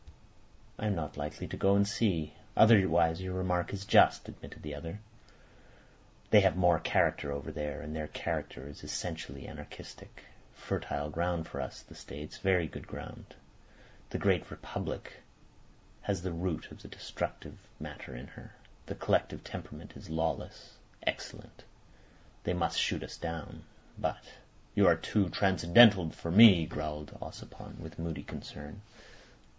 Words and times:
"I 0.79 0.87
am 0.87 0.95
not 0.95 1.15
likely 1.15 1.47
to 1.49 1.55
go 1.57 1.75
and 1.75 1.87
see. 1.87 2.33
Otherwise 2.57 3.21
your 3.21 3.35
remark 3.35 3.71
is 3.71 3.85
just," 3.85 4.27
admitted 4.27 4.63
the 4.63 4.73
other. 4.73 4.99
"They 6.31 6.41
have 6.41 6.55
more 6.57 6.79
character 6.79 7.31
over 7.31 7.51
there, 7.51 7.81
and 7.81 7.95
their 7.95 8.07
character 8.07 8.67
is 8.67 8.83
essentially 8.83 9.47
anarchistic. 9.47 10.23
Fertile 10.55 11.11
ground 11.11 11.47
for 11.47 11.61
us, 11.61 11.81
the 11.83 11.93
States—very 11.93 12.65
good 12.65 12.87
ground. 12.87 13.35
The 14.09 14.17
great 14.17 14.49
Republic 14.49 15.17
has 16.01 16.23
the 16.23 16.33
root 16.33 16.71
of 16.71 16.81
the 16.81 16.87
destructive 16.87 17.59
matter 17.79 18.15
in 18.15 18.25
her. 18.25 18.55
The 18.87 18.95
collective 18.95 19.43
temperament 19.43 19.93
is 19.95 20.09
lawless. 20.09 20.77
Excellent. 21.05 21.63
They 22.43 22.53
may 22.53 22.69
shoot 22.71 23.03
us 23.03 23.17
down, 23.17 23.65
but—" 23.99 24.23
"You 24.73 24.87
are 24.87 24.95
too 24.97 25.29
transcendental 25.29 26.09
for 26.09 26.31
me," 26.31 26.65
growled 26.65 27.15
Ossipon, 27.21 27.77
with 27.79 27.99
moody 27.99 28.23
concern. 28.23 28.81